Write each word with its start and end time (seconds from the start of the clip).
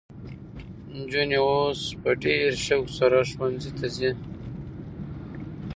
نجونې 0.97 1.39
اوس 1.47 1.81
په 2.01 2.09
ډېر 2.23 2.49
شوق 2.65 2.85
سره 2.97 3.17
ښوونځي 3.29 3.71
ته 3.79 3.87
ځي. 3.95 4.11